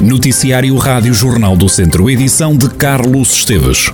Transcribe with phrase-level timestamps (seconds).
[0.00, 3.90] Noticiário Rádio Jornal do Centro, edição de Carlos Esteves.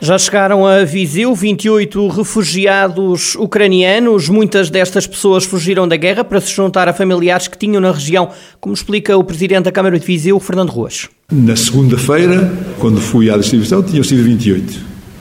[0.00, 4.28] Já chegaram a Viseu 28 refugiados ucranianos.
[4.28, 8.30] Muitas destas pessoas fugiram da guerra para se juntar a familiares que tinham na região,
[8.60, 11.08] como explica o presidente da Câmara de Viseu, Fernando Ruas.
[11.32, 14.78] Na segunda-feira, quando fui à distribuição, tinham sido 28.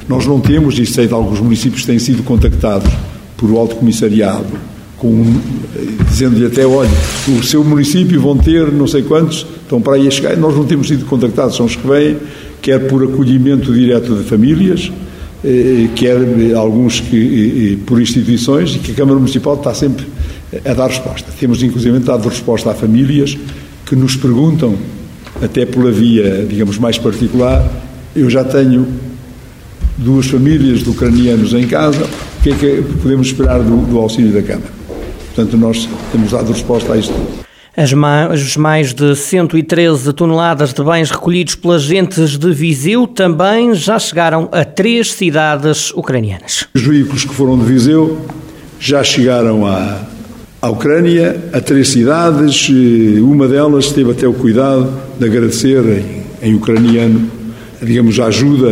[0.09, 2.91] Nós não temos, e sei de alguns municípios que têm sido contactados
[3.37, 4.45] por o Alto Comissariado,
[6.09, 6.89] dizendo-lhe até, olha,
[7.27, 10.65] o seu município vão ter não sei quantos, estão para aí a chegar, nós não
[10.65, 12.17] temos sido contactados, são os que vêm,
[12.61, 14.91] quer por acolhimento direto de famílias,
[15.43, 16.17] eh, quer
[16.55, 20.05] alguns que, por instituições, e que a Câmara Municipal está sempre
[20.63, 21.27] a dar resposta.
[21.39, 23.37] Temos, inclusive, dado resposta a famílias
[23.85, 24.75] que nos perguntam,
[25.43, 27.69] até pela via, digamos, mais particular,
[28.15, 28.87] eu já tenho
[29.97, 32.07] duas famílias de ucranianos em casa,
[32.45, 34.71] que é que podemos esperar do, do auxílio da Câmara?
[35.33, 37.45] Portanto, nós temos dado resposta a isto tudo.
[37.75, 37.91] As
[38.55, 44.63] mais de 113 toneladas de bens recolhidos pelas agentes de Viseu também já chegaram a
[44.63, 46.67] três cidades ucranianas.
[46.73, 48.21] Os veículos que foram de Viseu
[48.79, 50.03] já chegaram à,
[50.61, 52.69] à Ucrânia, a três cidades.
[53.21, 54.87] Uma delas teve até o cuidado
[55.19, 55.83] de agradecer
[56.41, 57.29] em, em ucraniano,
[57.81, 58.71] digamos, a ajuda.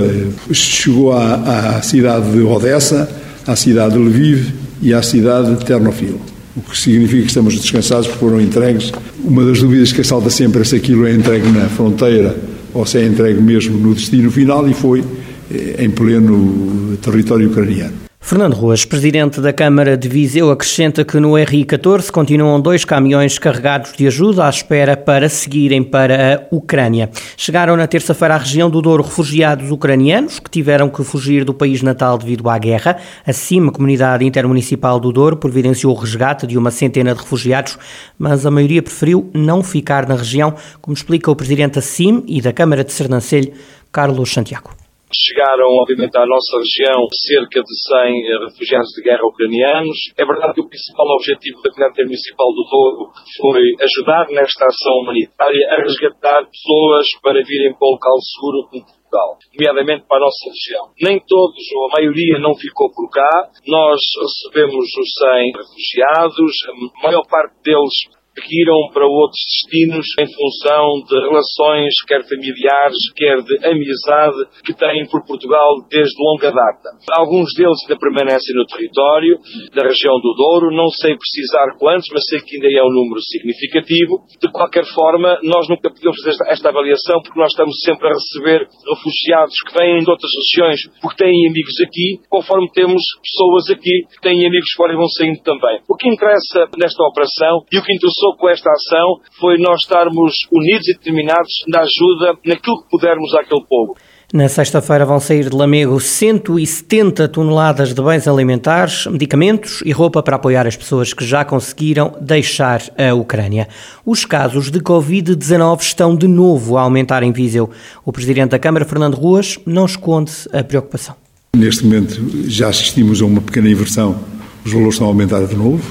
[0.52, 6.20] Chegou à, à cidade de Odessa, à cidade de Lviv e à cidade de Ternopil
[6.56, 8.92] o que significa que estamos descansados porque foram entregues.
[9.24, 12.38] Uma das dúvidas que assalta sempre é se aquilo é entregue na fronteira
[12.74, 15.04] ou se é entregue mesmo no destino final e foi
[15.52, 18.03] eh, em pleno território ucraniano.
[18.26, 23.92] Fernando Ruas, presidente da Câmara de Viseu, acrescenta que no RI-14 continuam dois caminhões carregados
[23.92, 27.10] de ajuda à espera para seguirem para a Ucrânia.
[27.36, 31.82] Chegaram na terça-feira à região do Douro refugiados ucranianos que tiveram que fugir do país
[31.82, 32.98] natal devido à guerra.
[33.28, 37.78] Assim, a comunidade intermunicipal do Douro providenciou o resgate de uma centena de refugiados,
[38.18, 42.42] mas a maioria preferiu não ficar na região, como explica o presidente da CIM e
[42.42, 43.52] da Câmara de Sernancelho,
[43.92, 44.83] Carlos Santiago.
[45.14, 49.98] Chegaram, obviamente, à nossa região cerca de 100 eh, refugiados de guerra ucranianos.
[50.18, 54.94] É verdade que o principal objetivo da Comunidade Municipal do Douro foi ajudar nesta ação
[55.02, 60.26] humanitária a resgatar pessoas para virem para um local seguro como Portugal, nomeadamente para a
[60.26, 60.86] nossa região.
[61.02, 63.50] Nem todos, ou a maioria, não ficou por cá.
[63.68, 71.06] Nós recebemos os 100 refugiados, a maior parte deles seguiram para outros destinos em função
[71.06, 76.90] de relações, quer familiares, quer de amizade, que têm por Portugal desde longa data.
[77.14, 79.38] Alguns deles ainda permanecem no território
[79.74, 83.22] da região do Douro, não sei precisar quantos, mas sei que ainda é um número
[83.22, 84.26] significativo.
[84.42, 88.68] De qualquer forma, nós nunca podemos fazer esta avaliação porque nós estamos sempre a receber
[88.90, 94.22] refugiados que vêm de outras regiões porque têm amigos aqui, conforme temos pessoas aqui que
[94.22, 95.82] têm amigos fora e vão saindo também.
[95.88, 99.82] O que interessa nesta operação e o que interessou começou com esta ação foi nós
[99.82, 103.96] estarmos unidos e determinados na ajuda naquilo que pudermos àquele povo.
[104.32, 110.38] Na sexta-feira vão sair de Lamego 170 toneladas de bens alimentares, medicamentos e roupa para
[110.38, 113.68] apoiar as pessoas que já conseguiram deixar a Ucrânia.
[114.04, 117.70] Os casos de Covid-19 estão de novo a aumentar em Viseu.
[118.04, 121.16] O Presidente da Câmara, Fernando Ruas, não esconde a preocupação.
[121.56, 124.20] Neste momento já assistimos a uma pequena inversão.
[124.66, 125.84] Os valores estão a aumentar de novo.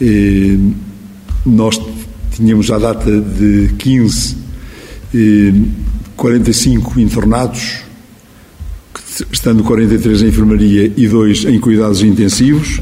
[0.00, 0.58] E
[1.44, 1.80] nós
[2.32, 4.36] tínhamos à data de 15,
[6.16, 7.82] 45 internados,
[9.32, 12.80] estando 43 em enfermaria e 2 em cuidados intensivos,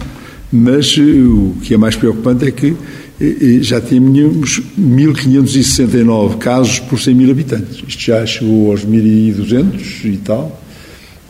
[0.52, 2.74] mas eh, o que é mais preocupante é que
[3.20, 7.82] eh, eh, já tínhamos 1.569 casos por 100 mil habitantes.
[7.86, 10.62] Isto já chegou aos 1.200 e tal,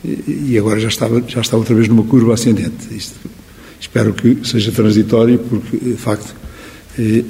[0.04, 2.94] e agora já, estava, já está outra vez numa curva ascendente.
[2.94, 3.16] Isto,
[3.80, 6.34] espero que seja transitório, porque, de facto,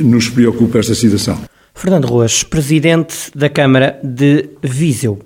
[0.00, 1.38] nos preocupa esta situação.
[1.74, 5.18] Fernando Ruas, presidente da Câmara de Viseu.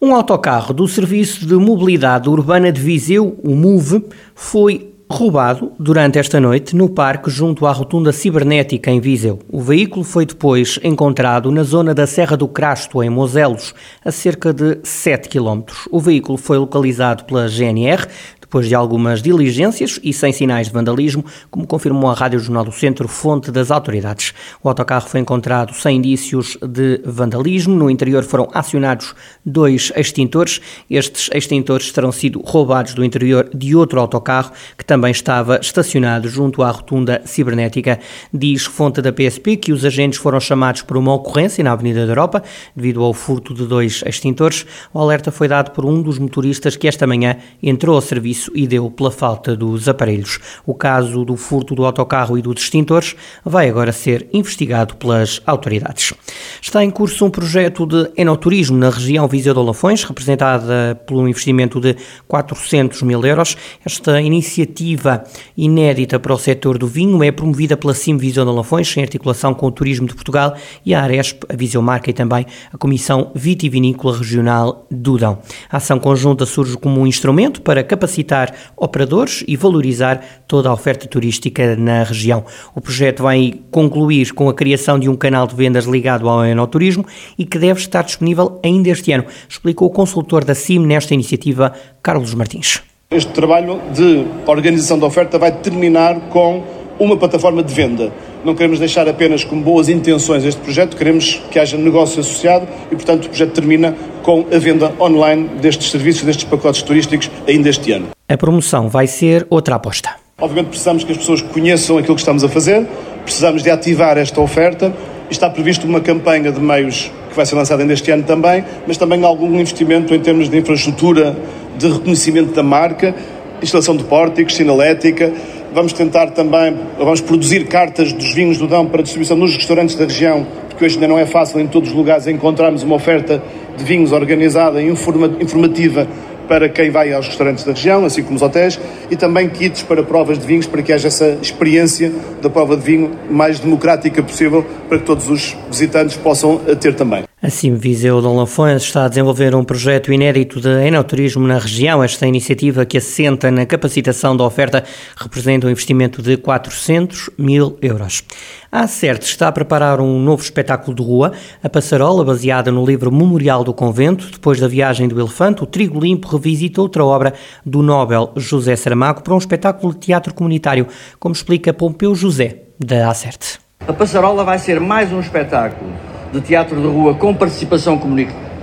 [0.00, 4.04] Um autocarro do Serviço de Mobilidade Urbana de Viseu, o MOVE,
[4.34, 9.40] foi roubado durante esta noite no parque junto à rotunda cibernética em Viseu.
[9.50, 13.74] O veículo foi depois encontrado na zona da Serra do Crasto, em Moselos,
[14.04, 15.62] a cerca de 7 km.
[15.90, 18.06] O veículo foi localizado pela GNR,
[18.50, 22.72] depois de algumas diligências e sem sinais de vandalismo, como confirmou a Rádio Jornal do
[22.72, 24.34] Centro, fonte das autoridades.
[24.60, 27.76] O autocarro foi encontrado sem indícios de vandalismo.
[27.76, 29.14] No interior foram acionados
[29.46, 30.60] dois extintores.
[30.90, 36.64] Estes extintores terão sido roubados do interior de outro autocarro que também estava estacionado junto
[36.64, 38.00] à rotunda cibernética.
[38.34, 42.10] Diz fonte da PSP que os agentes foram chamados por uma ocorrência na Avenida da
[42.10, 42.42] Europa
[42.74, 44.66] devido ao furto de dois extintores.
[44.92, 48.50] O alerta foi dado por um dos motoristas que esta manhã entrou ao serviço serviço
[48.54, 50.38] e deu pela falta dos aparelhos.
[50.64, 53.14] O caso do furto do autocarro e dos extintores
[53.44, 56.14] vai agora ser investigado pelas autoridades.
[56.60, 61.28] Está em curso um projeto de enoturismo na região Viseu de Olafões, representada por um
[61.28, 61.96] investimento de
[62.26, 63.56] 400 mil euros.
[63.84, 65.24] Esta iniciativa
[65.56, 69.52] inédita para o setor do vinho é promovida pela CIM Viseu de Olafões, em articulação
[69.52, 70.54] com o Turismo de Portugal
[70.84, 75.38] e a Aresp, a Viseu Marca e também a Comissão Vitivinícola Regional do Dão.
[75.70, 78.29] A ação conjunta surge como um instrumento para capacitar
[78.76, 82.44] operadores e valorizar toda a oferta turística na região.
[82.74, 87.04] O projeto vai concluir com a criação de um canal de vendas ligado ao enoturismo
[87.38, 91.72] e que deve estar disponível ainda este ano, explicou o consultor da CIM nesta iniciativa,
[92.02, 92.82] Carlos Martins.
[93.10, 96.62] Este trabalho de organização da oferta vai terminar com
[97.00, 98.12] uma plataforma de venda.
[98.44, 102.94] Não queremos deixar apenas com boas intenções este projeto, queremos que haja negócio associado e,
[102.94, 107.92] portanto, o projeto termina com a venda online destes serviços, destes pacotes turísticos, ainda este
[107.92, 108.08] ano.
[108.28, 110.10] A promoção vai ser outra aposta.
[110.40, 112.86] Obviamente precisamos que as pessoas conheçam aquilo que estamos a fazer,
[113.24, 114.92] precisamos de ativar esta oferta.
[115.30, 118.96] Está previsto uma campanha de meios que vai ser lançada ainda este ano também, mas
[118.96, 121.36] também algum investimento em termos de infraestrutura,
[121.78, 123.14] de reconhecimento da marca,
[123.62, 125.32] instalação de pórticos, sinalética,
[125.72, 130.04] Vamos tentar também, vamos produzir cartas dos vinhos do Dão para distribuição nos restaurantes da
[130.04, 133.40] região, porque hoje ainda não é fácil em todos os lugares encontrarmos uma oferta
[133.80, 136.06] de vinhos organizada e informativa
[136.46, 138.78] para quem vai aos restaurantes da região, assim como os hotéis,
[139.08, 142.12] e também kits para provas de vinhos, para que haja essa experiência
[142.42, 147.29] da prova de vinho mais democrática possível, para que todos os visitantes possam ter também.
[147.42, 152.04] Assim, Viseu Dom Lafões está a desenvolver um projeto inédito de enoturismo na região.
[152.04, 154.84] Esta iniciativa, que assenta na capacitação da oferta,
[155.16, 158.22] representa um investimento de 400 mil euros.
[158.70, 161.32] A Acerte está a preparar um novo espetáculo de rua,
[161.62, 164.30] a Passarola, baseada no livro Memorial do Convento.
[164.30, 167.32] Depois da viagem do elefante, o Trigo Limpo revisita outra obra
[167.64, 170.86] do Nobel José Saramago para um espetáculo de teatro comunitário,
[171.18, 173.69] como explica Pompeu José, da Acerte.
[173.88, 175.90] A Passarola vai ser mais um espetáculo
[176.30, 177.98] de teatro de rua com participação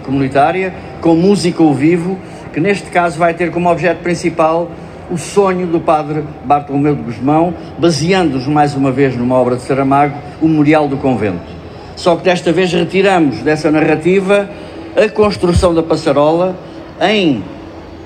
[0.03, 0.71] comunitária,
[1.01, 2.19] com música ao vivo,
[2.53, 4.69] que neste caso vai ter como objeto principal
[5.09, 10.15] o sonho do padre Bartolomeu de Guzmão, baseando-nos mais uma vez numa obra de Saramago,
[10.39, 11.51] o Memorial do Convento.
[11.95, 14.47] Só que desta vez retiramos dessa narrativa
[14.95, 16.55] a construção da passarola
[17.01, 17.43] em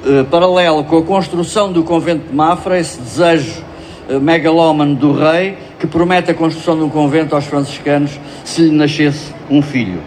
[0.05, 3.61] eh, paralelo com a construção do convento de Mafra, esse desejo
[4.09, 8.69] eh, megalómano do rei, que promete a construção de um convento aos franciscanos se lhe
[8.69, 9.99] nascesse um filho.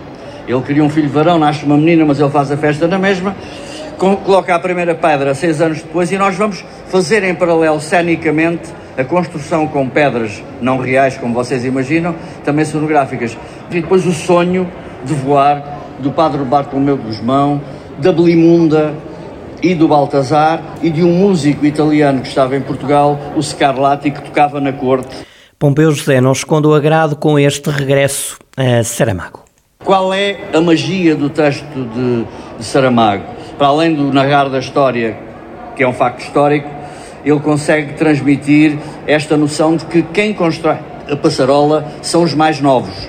[0.46, 3.34] Ele queria um filho varão, nasce uma menina, mas ele faz a festa na mesma,
[3.98, 9.02] coloca a primeira pedra seis anos depois e nós vamos fazer em paralelo cenicamente a
[9.02, 13.36] construção com pedras não reais, como vocês imaginam, também sonográficas.
[13.68, 14.70] E depois o sonho
[15.04, 17.60] de voar do padre Bartolomeu Guzmão,
[17.98, 18.94] da Belimunda,
[19.60, 24.22] e do Baltazar e de um músico italiano que estava em Portugal, o Scarlatti, que
[24.22, 25.23] tocava na corte.
[25.64, 29.44] Pompeu José não esconde o agrado com este regresso a Saramago.
[29.82, 32.26] Qual é a magia do texto de,
[32.58, 33.24] de Saramago?
[33.56, 35.16] Para além do narrar da história,
[35.74, 36.68] que é um facto histórico,
[37.24, 38.76] ele consegue transmitir
[39.06, 40.76] esta noção de que quem constrói
[41.10, 43.08] a passarola são os mais novos.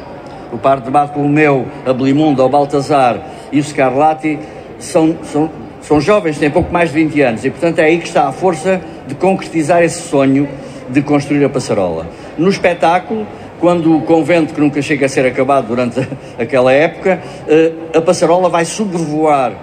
[0.53, 3.19] O par de Bartolomeu, a Belimunda, o Baltazar
[3.51, 4.39] e o Scarlatti
[4.79, 8.07] são, são, são jovens, têm pouco mais de 20 anos e, portanto, é aí que
[8.07, 10.47] está a força de concretizar esse sonho
[10.89, 12.07] de construir a passarola.
[12.37, 13.25] No espetáculo,
[13.59, 15.99] quando o convento, que nunca chega a ser acabado durante
[16.37, 19.53] aquela época, eh, a passarola vai sobrevoar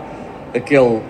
[0.55, 1.01] aquele,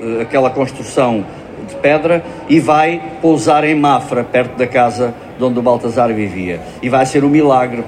[0.00, 1.24] eh, aquela construção
[1.68, 6.60] de pedra e vai pousar em Mafra, perto da casa onde o Baltazar vivia.
[6.82, 7.84] E vai ser um milagre.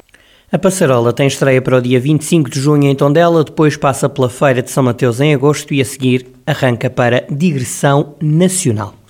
[0.50, 4.28] A Passarola tem estreia para o dia 25 de junho em Tondela, depois passa pela
[4.28, 9.01] Feira de São Mateus em agosto e a seguir arranca para Digressão Nacional.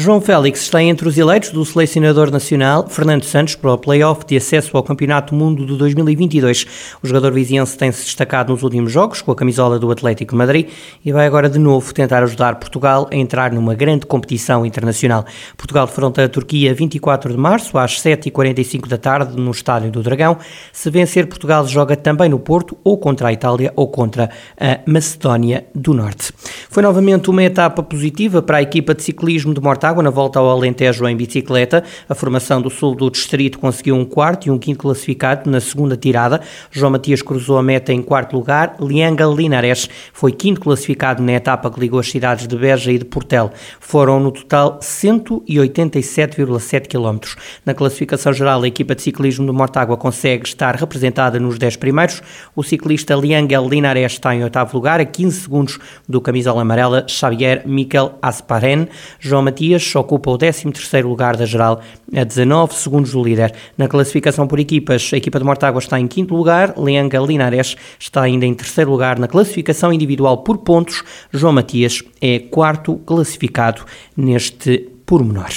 [0.00, 4.36] João Félix está entre os eleitos do selecionador nacional Fernando Santos para o play-off de
[4.36, 6.66] acesso ao Campeonato Mundo de 2022.
[7.02, 10.68] O jogador viziense tem-se destacado nos últimos jogos com a camisola do Atlético de Madrid
[11.04, 15.24] e vai agora de novo tentar ajudar Portugal a entrar numa grande competição internacional.
[15.56, 20.38] Portugal defronta a Turquia 24 de março às 7h45 da tarde no Estádio do Dragão.
[20.72, 25.66] Se vencer, Portugal joga também no Porto ou contra a Itália ou contra a Macedónia
[25.74, 26.32] do Norte.
[26.70, 30.38] Foi novamente uma etapa positiva para a equipa de ciclismo de Mortal Mortágua na volta
[30.38, 31.82] ao Alentejo em bicicleta.
[32.08, 35.96] A formação do sul do distrito conseguiu um quarto e um quinto classificado na segunda
[35.96, 36.42] tirada.
[36.70, 38.76] João Matias cruzou a meta em quarto lugar.
[38.80, 43.06] Lianga Linares foi quinto classificado na etapa que ligou as cidades de Beja e de
[43.06, 43.50] Portel.
[43.80, 47.20] Foram no total 187,7 km.
[47.64, 52.20] Na classificação geral, a equipa de ciclismo de Mortágua consegue estar representada nos 10 primeiros.
[52.54, 57.66] O ciclista Lianga Linares está em oitavo lugar, a 15 segundos do camisola amarela Xavier
[57.66, 58.86] Miquel Asparen.
[59.18, 61.80] João Matias ocupa o 13º lugar da geral,
[62.14, 63.54] a 19 segundos do líder.
[63.76, 68.22] Na classificação por equipas, a equipa de Mortágua está em quinto lugar, Lianga Linares está
[68.22, 71.02] ainda em terceiro lugar na classificação individual por pontos.
[71.32, 73.84] João Matias é quarto classificado
[74.16, 75.48] neste pormenor.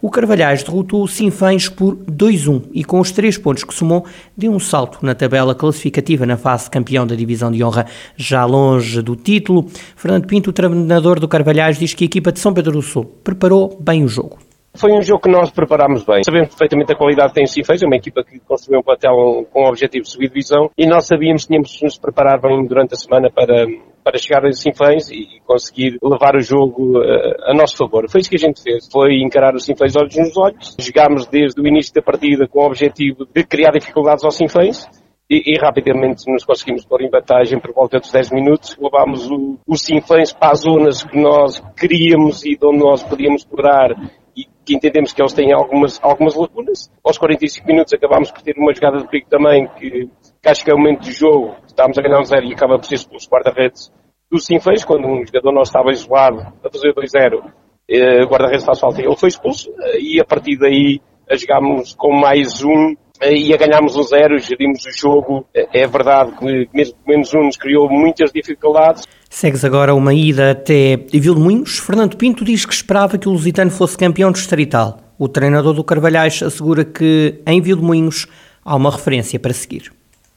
[0.00, 4.50] O Carvalhais derrotou o Sinfãs por 2-1 e com os três pontos que somou, deu
[4.50, 9.14] um salto na tabela classificativa na fase campeão da divisão de honra, já longe do
[9.14, 9.66] título.
[9.94, 13.04] Fernando Pinto, o treinador do Carvalhais, diz que a equipa de São Pedro do Sul
[13.22, 14.38] preparou bem o jogo.
[14.76, 16.22] Foi um jogo que nós preparámos bem.
[16.24, 19.46] Sabemos perfeitamente a qualidade que tem o Sinfãs, é uma equipa que construiu um plantel
[19.52, 22.66] com o objetivo de subir divisão e nós sabíamos que tínhamos de nos preparar bem
[22.66, 23.66] durante a semana para,
[24.04, 28.08] para chegar a Sinfãs e conseguir levar o jogo uh, a nosso favor.
[28.10, 28.86] Foi isso que a gente fez.
[28.92, 30.76] Foi encarar os Sinfãs olhos nos olhos.
[30.78, 34.86] Jogámos desde o início da partida com o objetivo de criar dificuldades aos Sinfãs.
[35.28, 38.76] E, e, rapidamente nos conseguimos pôr em vantagem por volta dos 10 minutos.
[38.78, 43.40] Levámos o, o Sinfãs para as zonas que nós queríamos e de onde nós podíamos
[43.40, 43.90] explorar
[44.36, 46.90] e que entendemos que eles têm algumas, algumas lacunas.
[47.02, 50.10] Aos 45 minutos acabámos por ter uma jogada de perigo também que,
[50.44, 51.56] que acho que é o momento do jogo.
[51.66, 53.90] Estávamos a ganhar um zero e acaba por ser expulso guarda-redes
[54.30, 57.50] do Sinfãs, quando um jogador não estava isolado a fazer 2-0,
[57.88, 59.70] eh, o guarda-redes faz falta e ele foi expulso.
[59.80, 61.00] Eh, e a partir daí
[61.32, 65.46] jogámos com mais um eh, e a ganharmos o zero, gerimos o jogo.
[65.54, 69.04] É verdade que mesmo menos um nos criou muitas dificuldades.
[69.30, 71.78] Segues agora uma ida até Vilmoinhos.
[71.78, 74.98] Fernando Pinto diz que esperava que o Lusitano fosse campeão distrital.
[75.18, 78.26] O treinador do Carvalhais assegura que em Vilmoinhos
[78.62, 79.90] há uma referência para seguir.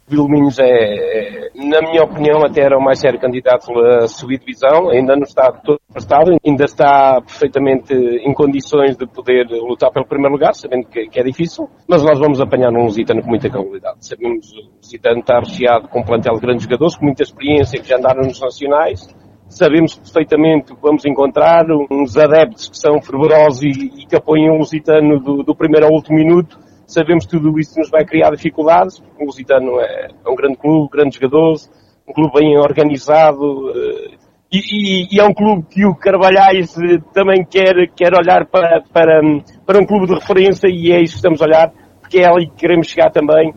[0.07, 4.89] Vilminhos é, é, na minha opinião, até era o mais sério candidato a subir divisão,
[4.89, 10.33] ainda não está todo prestado, ainda está perfeitamente em condições de poder lutar pelo primeiro
[10.33, 13.97] lugar, sabendo que, que é difícil, mas nós vamos apanhar um Lusitano com muita qualidade.
[14.07, 17.81] Sabemos que o Lusitano está recheado com um plantel de grandes jogadores, com muita experiência,
[17.81, 19.13] que já andaram nos nacionais,
[19.49, 24.59] sabemos perfeitamente que vamos encontrar uns adeptos que são fervorosos e, e que apoiam o
[24.59, 29.03] Lusitano do, do primeiro ao último minuto, Sabemos que tudo isso nos vai criar dificuldades.
[29.19, 31.69] O Lusitano é, é um grande clube, grandes jogadores,
[32.07, 34.17] um clube bem organizado eh,
[34.51, 38.81] e, e, e, é um clube que o Carvalhais eh, também quer, quer olhar para,
[38.93, 39.21] para,
[39.65, 42.47] para um clube de referência e é isso que estamos a olhar, porque é ali
[42.47, 43.53] que queremos chegar também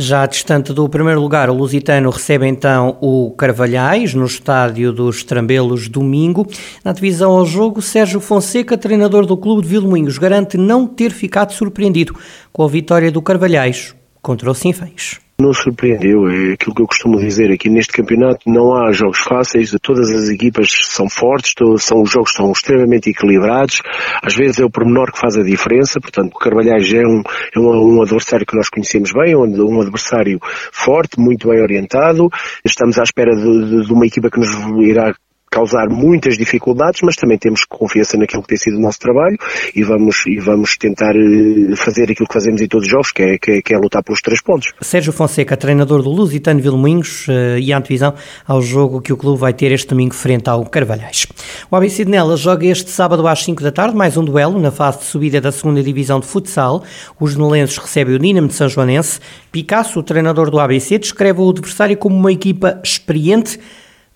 [0.00, 5.88] já distante do primeiro lugar, o Lusitano recebe então o Carvalhais no estádio dos Trambelos
[5.88, 6.46] domingo.
[6.82, 11.52] Na divisão ao jogo, Sérgio Fonseca, treinador do clube de Vilmoinhos, garante não ter ficado
[11.52, 12.16] surpreendido
[12.52, 15.20] com a vitória do Carvalhais contra o Sinfãs.
[15.40, 17.70] Não surpreendeu, é aquilo que eu costumo dizer aqui.
[17.70, 22.52] Neste campeonato não há jogos fáceis, todas as equipas são fortes, são, os jogos são
[22.52, 23.80] extremamente equilibrados,
[24.22, 27.22] às vezes é o pormenor que faz a diferença, portanto o Carvalhais é um,
[27.56, 30.38] é um, adversário que nós conhecemos bem, um, um, adversário
[30.72, 32.28] forte, muito bem orientado,
[32.62, 34.50] estamos à espera de, de, de uma equipa que nos
[34.86, 35.14] irá
[35.50, 39.36] causar muitas dificuldades, mas também temos confiança naquilo que tem sido o nosso trabalho
[39.74, 43.22] e vamos, e vamos tentar eh, fazer aquilo que fazemos em todos os jogos, que
[43.22, 44.72] é, que é, que é lutar pelos três pontos.
[44.80, 48.14] Sérgio Fonseca, treinador do Lusitano Vilmoinhos eh, e a antevisão
[48.46, 51.26] ao jogo que o clube vai ter este domingo frente ao Carvalhais.
[51.68, 54.70] O ABC de Nelas joga este sábado às 5 da tarde mais um duelo na
[54.70, 56.84] fase de subida da segunda divisão de futsal.
[57.18, 59.18] Os nolenses recebem o Dinamo de São Joanense.
[59.50, 63.58] Picasso, o treinador do ABC, descreve o adversário como uma equipa experiente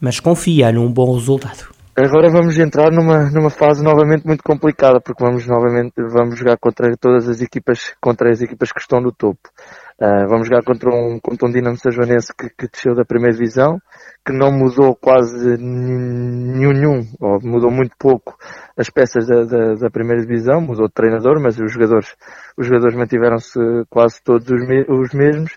[0.04, 1.72] mas confia num bom resultado.
[1.96, 6.94] Agora vamos entrar numa, numa fase novamente muito complicada, porque vamos novamente vamos jogar contra
[6.96, 9.48] todas as equipas, contra as equipas que estão no topo.
[9.96, 13.78] Uh, vamos jogar contra um, contra um Dinamo Sajoanense que, que desceu da primeira divisão,
[14.26, 18.36] que não mudou quase nenhum, ou mudou muito pouco
[18.76, 22.12] as peças da, da, da, primeira divisão, mudou de treinador, mas os jogadores,
[22.58, 23.58] os jogadores mantiveram-se
[23.88, 25.52] quase todos os, me, os mesmos.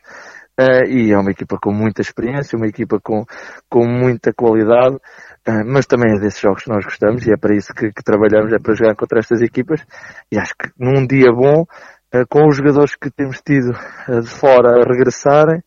[0.59, 3.23] Uh, e é uma equipa com muita experiência, uma equipa com,
[3.69, 7.55] com muita qualidade, uh, mas também é desses jogos que nós gostamos e é para
[7.55, 9.85] isso que, que, trabalhamos, é para jogar contra estas equipas.
[10.31, 13.71] E acho que num dia bom, uh, com os jogadores que temos tido
[14.07, 15.61] de fora a regressarem,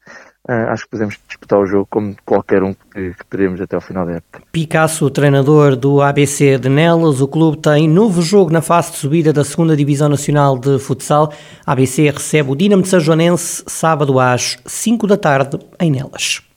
[0.49, 3.83] Uh, acho que podemos disputar o jogo como qualquer um que, que teremos até ao
[3.83, 4.43] final da época.
[4.51, 9.33] Picasso, treinador do ABC de Nelas, o clube tem novo jogo na fase de subida
[9.33, 11.33] da segunda Divisão Nacional de Futsal.
[11.67, 16.50] A ABC recebe o Dinamo de São Joanense sábado às 5 da tarde em Nelas.